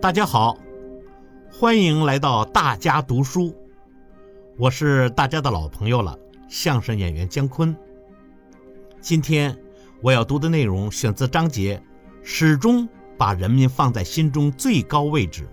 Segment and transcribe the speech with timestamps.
[0.00, 0.58] 大家好，
[1.50, 3.56] 欢迎来到大家读书，
[4.58, 6.16] 我是大家的老朋友了，
[6.48, 7.74] 相声演员姜昆。
[9.00, 9.56] 今天
[10.02, 11.82] 我要读的内容选自章节
[12.22, 12.86] “始终
[13.16, 15.48] 把人民放在心中最高位置”，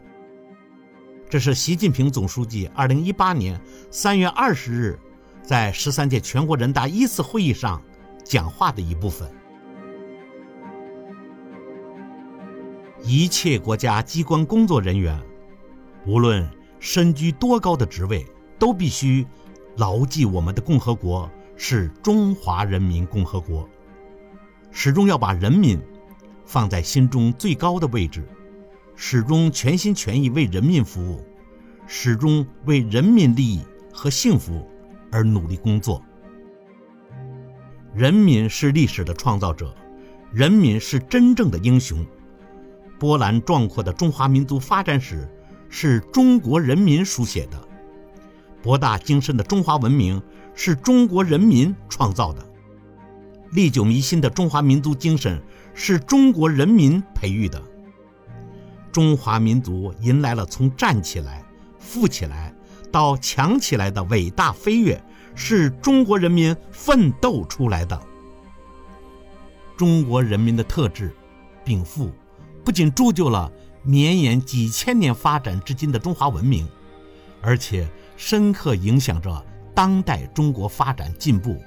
[1.29, 4.99] 这是习近平总书记二零一八年三月二十日
[5.41, 7.81] 在十三届全国人大一次会议上
[8.25, 9.27] 讲话的一部分。
[13.05, 15.19] 一切国家机关工作人员，
[16.05, 16.49] 无论
[16.79, 18.25] 身居多高的职位，
[18.57, 19.27] 都必须
[19.75, 23.67] 牢记我们的共和国是中华人民共和国，
[24.71, 25.77] 始终要把人民
[26.45, 28.25] 放在心中最高的位置，
[28.95, 31.25] 始终全心全意为人民服务，
[31.85, 34.65] 始终为人民利益和幸福
[35.11, 36.01] 而努力工作。
[37.93, 39.75] 人民是历史的创造者，
[40.31, 42.05] 人民是真正的英雄。
[43.03, 45.27] 波澜壮阔的中华民族发展史
[45.67, 47.59] 是中国人民书写的，
[48.61, 50.23] 博大精深的中华文明
[50.55, 52.41] 是中国人民创造的，
[53.51, 57.61] 历久弥新的中华民族精神是中国人民培育的。
[58.89, 61.43] 中华民族迎来了从站起来、
[61.79, 62.55] 富起来
[62.89, 65.03] 到强起来的伟大飞跃，
[65.35, 68.01] 是中国人民奋斗出来的。
[69.75, 71.13] 中国人民的特质，
[71.65, 72.09] 禀赋。
[72.63, 73.51] 不仅铸就了
[73.83, 76.67] 绵延几千年发展至今的中华文明，
[77.41, 79.45] 而且深刻影响着
[79.75, 81.61] 当代中国发展进步，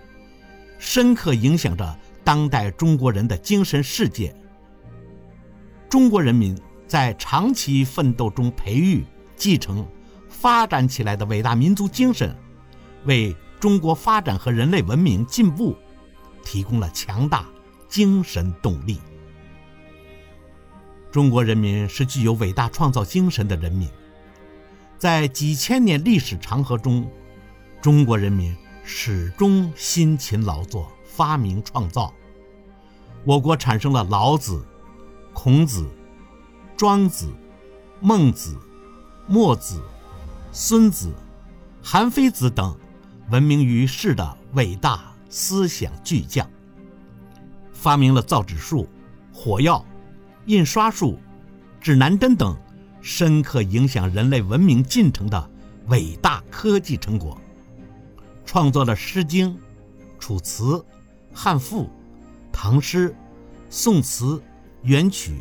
[0.79, 4.35] 深刻影响着当代中国人的精神世界。
[5.89, 9.05] 中国人民在长期奋斗中培育、
[9.37, 9.87] 继承、
[10.29, 12.35] 发展起来的伟大民族精神，
[13.05, 15.77] 为中国发展和人类文明进步
[16.43, 17.47] 提供了强大
[17.89, 18.99] 精神动力。
[21.11, 23.89] 中国人民是具有伟大创造精神的人民，
[24.99, 27.11] 在几千年历史长河中，
[27.81, 32.13] 中国人民始终辛勤劳作、发明创造。
[33.25, 34.63] 我国产生了老子、
[35.33, 35.89] 孔子、
[36.77, 37.33] 庄子、
[38.01, 38.59] 孟子、
[39.27, 39.83] 墨子、
[40.53, 41.15] 孙子、
[41.83, 42.77] 韩非子等
[43.31, 46.49] 闻名于世的伟大思想巨匠，
[47.73, 48.87] 发明了造纸术、
[49.33, 49.85] 火药。
[50.47, 51.19] 印刷术、
[51.81, 52.57] 指南针等
[53.03, 55.51] 深刻影响人类文明进程的
[55.89, 57.41] 伟大科技成果，
[58.45, 59.51] 创作了《诗经》
[60.21, 60.65] 《楚辞》
[61.33, 61.83] 《汉赋》
[62.53, 63.11] 《唐诗》
[63.71, 64.25] 《宋词》
[64.83, 65.33] 《元曲》《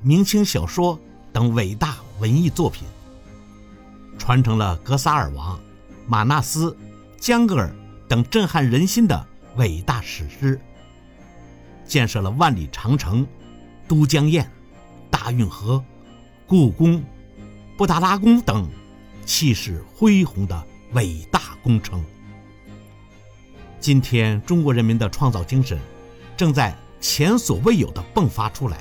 [0.00, 0.96] 明清小说》
[1.32, 2.86] 等伟大文艺作品，
[4.16, 5.58] 传承了格萨尔王、
[6.06, 6.76] 马纳斯、
[7.18, 7.74] 江格尔
[8.08, 10.60] 等震撼人心的伟大史诗，
[11.84, 13.26] 建设了万里长城。
[13.88, 14.44] 都江堰、
[15.10, 15.82] 大运河、
[16.46, 17.02] 故宫、
[17.76, 18.68] 布达拉宫等
[19.24, 22.04] 气势恢宏的伟大工程。
[23.78, 25.78] 今天，中国人民的创造精神
[26.36, 28.78] 正在前所未有的迸发出来，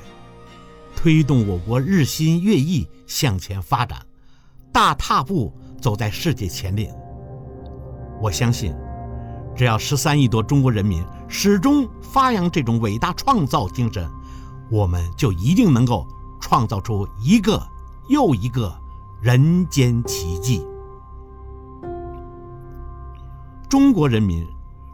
[0.96, 4.04] 推动我国日新月异向前发展，
[4.72, 6.92] 大踏步走在世界前列。
[8.20, 8.74] 我相信，
[9.56, 14.10] 只要十三亿多中国人民始终发扬这种伟大创造精神。
[14.70, 16.08] 我们就一定能够
[16.40, 17.62] 创造出一个
[18.08, 18.76] 又一个
[19.22, 20.66] 人间奇迹。
[23.70, 24.48] 中国人民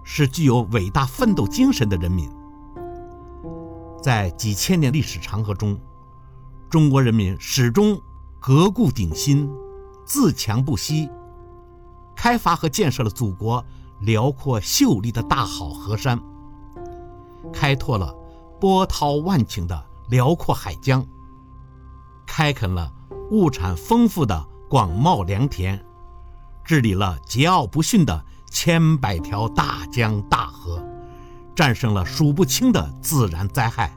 [0.04, 2.30] 是具有伟大奋斗精神的人民，
[4.02, 5.78] 在几千年历史长河中，
[6.70, 8.00] 中国人民始终
[8.40, 9.50] 革故鼎新、
[10.06, 11.10] 自强不息，
[12.16, 13.64] 开发和建设了祖国
[14.00, 16.20] 辽阔秀丽的大好河山，
[17.54, 18.16] 开拓了。
[18.62, 21.04] 波涛万顷的辽阔海疆，
[22.28, 22.94] 开垦了
[23.32, 25.84] 物产丰富的广袤良田，
[26.64, 30.80] 治理了桀骜不驯的千百条大江大河，
[31.56, 33.96] 战胜了数不清的自然灾害，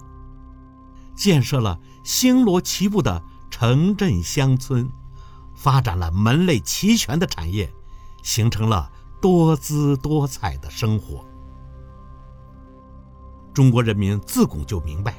[1.15, 4.91] 建设了星罗棋布的城镇乡村，
[5.55, 7.71] 发展了门类齐全的产业，
[8.23, 8.91] 形成了
[9.21, 11.23] 多姿多彩的生活。
[13.55, 15.15] 中国人民自古就明白，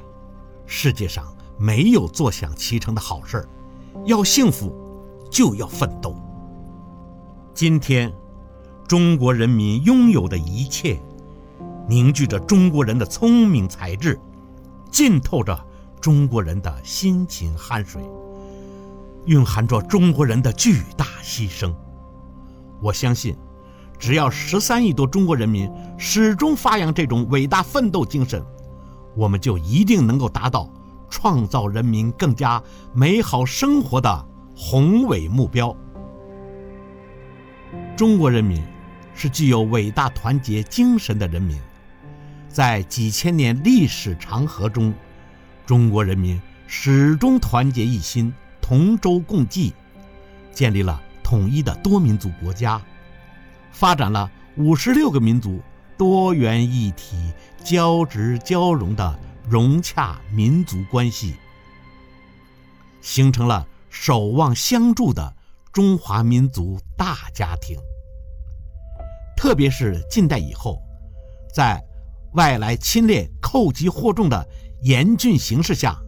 [0.65, 3.49] 世界上没有坐享其成的好事儿，
[4.03, 4.75] 要幸福
[5.31, 6.13] 就要奋斗。
[7.53, 8.13] 今天，
[8.85, 11.01] 中国人民拥有的一切，
[11.87, 14.19] 凝聚着中国人的聪明才智，
[14.91, 15.57] 浸透着
[16.01, 18.03] 中国人的辛勤汗水，
[19.27, 21.73] 蕴含着中国人的巨大牺牲。
[22.81, 23.33] 我相信。
[23.97, 28.44] 只要十三亿多中国人民始终发扬这种伟大奋斗精神，
[29.15, 30.69] 我们就一定能够达到
[31.09, 32.62] 创造人民更加
[32.94, 34.25] 美好生活的
[34.56, 35.75] 宏伟目标。
[37.95, 38.62] 中国人民
[39.13, 41.57] 是具有伟大团结精神的人民，
[42.50, 44.94] 在几千年历史长河中，
[45.65, 49.74] 中国人民始终团结一心，同舟共济，
[50.51, 52.81] 建立了统一的多民族国家，
[53.75, 55.60] 发展了五十六个民族
[55.98, 57.18] 多元一体、
[57.62, 59.19] 交织交融的
[59.50, 61.36] 融洽民族关系，
[63.01, 65.36] 形成了守望相助的。
[65.74, 67.77] 中华民族大家庭，
[69.36, 70.81] 特别是近代以后，
[71.54, 71.83] 在
[72.36, 74.48] 外来侵略寇集惑众的
[74.83, 76.00] 严峻形势下，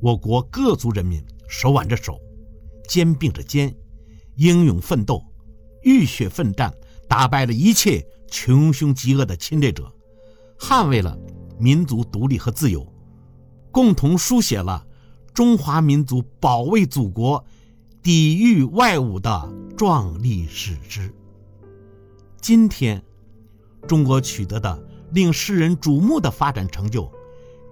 [0.00, 2.16] 我国各族人民手挽着手，
[2.88, 3.74] 肩并着肩，
[4.36, 5.20] 英勇奋斗，
[5.82, 6.74] 浴血奋战，
[7.08, 9.92] 打败了一切穷凶极恶的侵略者，
[10.58, 11.18] 捍卫了
[11.58, 12.86] 民族独立和自由，
[13.70, 14.86] 共同书写了
[15.32, 17.44] 中华民族保卫祖国。
[18.02, 21.14] 抵御外侮的壮丽史诗。
[22.40, 23.02] 今天，
[23.86, 27.12] 中国取得的令世人瞩目的发展成就，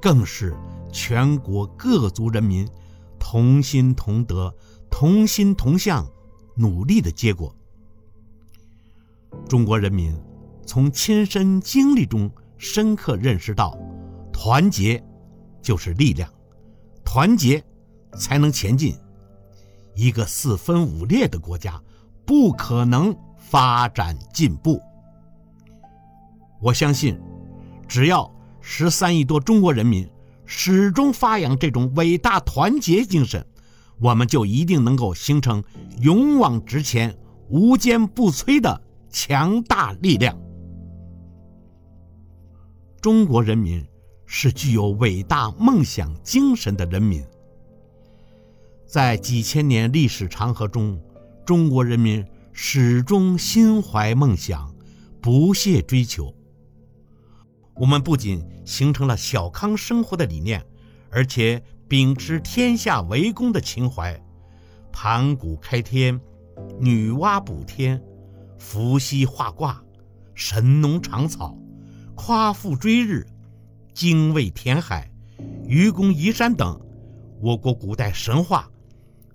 [0.02, 0.54] 更是
[0.92, 2.68] 全国各族人民
[3.18, 4.54] 同心同德、
[4.90, 6.06] 同心同向
[6.54, 7.56] 努力的结果。
[9.48, 10.14] 中国人民
[10.66, 13.76] 从亲身经历中深刻认识到，
[14.32, 15.02] 团结
[15.62, 16.30] 就是力量，
[17.04, 17.62] 团结
[18.18, 18.96] 才能前进。
[19.94, 21.82] 一个四分五裂的国家，
[22.24, 24.80] 不可能发展进步。
[26.60, 27.18] 我相信，
[27.88, 28.30] 只要
[28.60, 30.08] 十三亿多中国人民
[30.44, 33.44] 始终发扬这种伟大团结精神，
[33.98, 35.64] 我们就一定能够形成
[36.00, 37.16] 勇往直前、
[37.48, 38.80] 无坚不摧的
[39.10, 40.38] 强大力量。
[43.00, 43.86] 中国人民
[44.26, 47.24] 是具有伟大梦想精神的人民。
[48.86, 51.00] 在几千年历史长河中，
[51.44, 54.74] 中国人民始终心怀梦想，
[55.20, 56.34] 不懈追求。
[57.74, 60.64] 我们不仅形成了小康生活的理念，
[61.10, 64.20] 而且秉持天下为公的情怀，
[64.90, 66.20] 盘古开天，
[66.80, 68.02] 女娲补天，
[68.58, 69.82] 伏羲画卦，
[70.34, 71.56] 神农尝草，
[72.14, 73.26] 夸父追日，
[73.94, 75.10] 精卫填海，
[75.66, 76.80] 愚公移山等
[77.40, 78.68] 我国古代神话。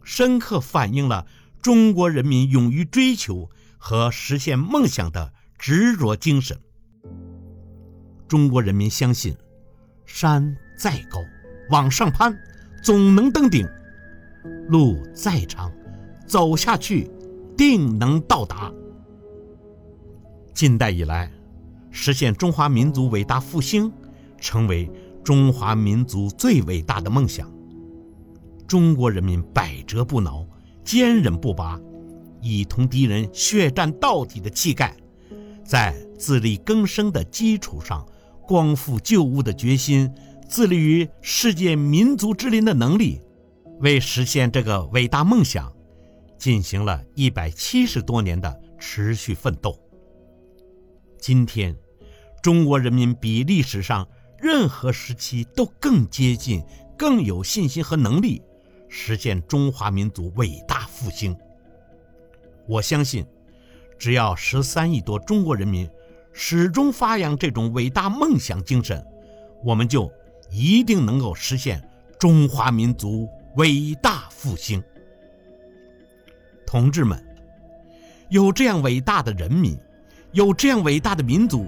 [0.03, 1.25] 深刻反映了
[1.61, 6.59] 中国人民勇于追求和实现梦想的执着精神。
[8.27, 9.33] 中国人民相信，
[10.05, 11.19] 山再高，
[11.69, 12.37] 往上攀，
[12.83, 13.65] 总能登顶；
[14.67, 15.71] 路再长，
[16.27, 17.09] 走下去，
[17.55, 18.69] 定能到达。
[20.53, 21.31] 近代以来，
[21.89, 23.91] 实现中华民族伟大复兴，
[24.39, 24.89] 成为
[25.23, 27.51] 中华民族最伟大的梦想。
[28.67, 30.45] 中国人民百折不挠、
[30.83, 31.79] 坚韧不拔，
[32.39, 34.95] 以同敌人血战到底的气概，
[35.65, 38.05] 在自力更生的基础上，
[38.47, 40.09] 光复旧物的决心，
[40.47, 43.19] 自立于世界民族之林的能力，
[43.79, 45.73] 为实现这个伟大梦想，
[46.37, 49.77] 进行了一百七十多年的持续奋斗。
[51.23, 51.73] 今天，
[52.41, 54.05] 中国人民比历史上
[54.37, 56.61] 任何时期都更接近、
[56.97, 58.41] 更有信心和能力。
[58.89, 61.33] 实现中华民族伟大复兴。
[62.67, 63.25] 我相信，
[63.97, 65.89] 只要十三亿多中国人民
[66.33, 69.01] 始终发扬这种伟大梦想精神，
[69.63, 70.11] 我们就
[70.51, 71.81] 一定能够实现
[72.19, 74.83] 中华民族伟大复兴。
[76.67, 77.25] 同志们，
[78.29, 79.79] 有这样伟大的人民，
[80.33, 81.67] 有这样伟大的民族，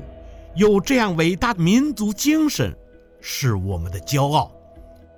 [0.55, 2.75] 有这样伟大的民族精神，
[3.21, 4.51] 是我们的骄傲。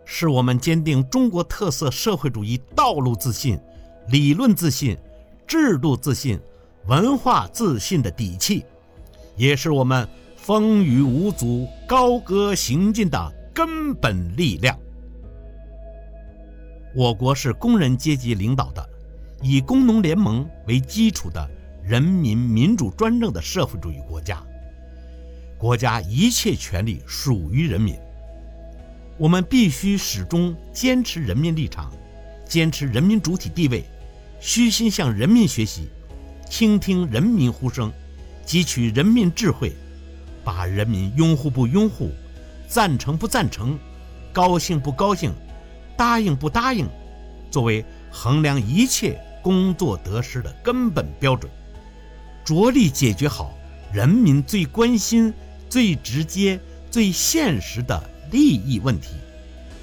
[0.03, 3.59] 是我们坚定中国特色社会主义道路自信、
[4.09, 4.97] 理论自信、
[5.45, 6.39] 制度自信、
[6.87, 8.65] 文化自信的底气，
[9.35, 14.77] 也是我们风雨无阻、高歌行进的根本力量。
[16.95, 18.89] 我国是工人阶级领导的、
[19.41, 21.45] 以工农联盟为基础的
[21.87, 24.43] 人民民主专政的社会主义国家，
[25.57, 27.95] 国家一切权利属于人民。
[29.17, 31.93] 我们必须始终坚持人民立场，
[32.45, 33.85] 坚持人民主体地位，
[34.41, 35.87] 虚心向人民学习，
[36.49, 37.89] 倾听人民呼声，
[38.45, 39.71] 汲取人民智慧，
[40.43, 42.11] 把人民拥护不拥护、
[42.67, 43.79] 赞成不赞成、
[44.33, 45.33] 高兴不高兴、
[45.95, 46.85] 答应不答应，
[47.49, 51.49] 作为衡量一切工作得失的根本标准，
[52.47, 53.53] 着力解决好
[53.91, 55.33] 人民最关心、
[55.69, 56.57] 最直接、
[56.89, 58.01] 最现实的。
[58.29, 59.11] 利益问题，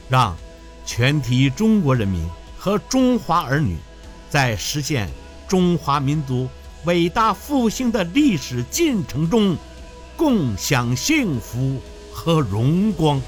[0.06, 0.36] 让
[0.84, 2.22] 全体中国人民
[2.58, 3.76] 和中华儿女
[4.28, 5.08] 在实现
[5.48, 6.46] 中华民族
[6.84, 9.56] 伟大复兴的历史进程中
[10.14, 11.80] 共享幸福
[12.12, 13.18] 和荣光。